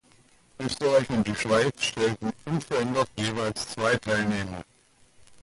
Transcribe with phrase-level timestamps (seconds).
[0.57, 4.63] Österreich und die Schweiz stellten unverändert jeweils zwei Teilnehmer.